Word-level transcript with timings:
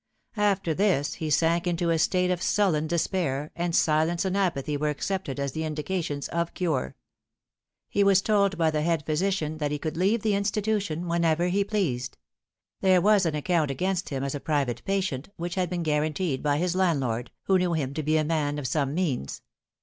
After 0.37 0.73
this 0.73 1.13
he 1.13 1.29
sank 1.29 1.67
into 1.67 1.91
a 1.91 1.99
state 1.99 2.31
of 2.31 2.41
sullen 2.41 2.87
despair, 2.87 3.51
and 3.55 3.75
silence 3.75 4.25
and 4.25 4.35
apathy 4.35 4.75
were 4.75 4.89
accepted 4.89 5.39
as 5.39 5.51
the 5.51 5.63
indications 5.63 6.27
of 6.29 6.55
cure. 6.55 6.95
He 7.87 8.03
was 8.03 8.19
told 8.23 8.57
by 8.57 8.71
the 8.71 8.81
head 8.81 9.05
physician 9.05 9.59
that 9.59 9.69
he 9.69 9.77
could 9.77 9.97
leave 9.97 10.23
the 10.23 10.33
institution 10.33 11.07
whenever 11.07 11.49
he 11.49 11.63
pleased. 11.63 12.17
There 12.79 12.99
was 12.99 13.27
an 13.27 13.35
account 13.35 13.69
against 13.69 14.09
him 14.09 14.23
as 14.23 14.33
a 14.33 14.39
private 14.39 14.83
patient, 14.85 15.29
which 15.35 15.53
had 15.53 15.69
been 15.69 15.83
guaranteed 15.83 16.41
by 16.41 16.57
his 16.57 16.75
landlord, 16.75 17.29
who 17.43 17.59
knew 17.59 17.73
him 17.73 17.93
to 17.93 18.01
be 18.01 18.17
a 18.17 18.23
man 18.23 18.57
of 18.57 18.65
some 18.65 18.95
means. 18.95 19.43